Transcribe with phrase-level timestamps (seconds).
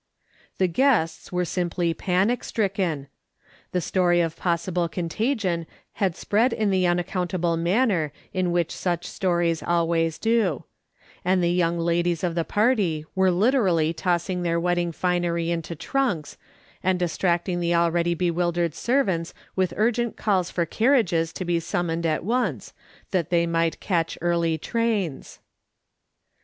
[0.57, 3.05] The guests were simply panic stricken;
[3.71, 5.67] the story of possible contagion
[6.01, 10.63] had spread in the unaccount able manner in which such stories always do;
[11.23, 16.35] and the young ladies of the party were literally tossing their wedding finery into trunks,
[16.81, 22.23] and distracting the already bewildered servants with urgent calls for carriages to be summoned at
[22.25, 22.73] once,
[23.11, 25.37] that they might catch early trains.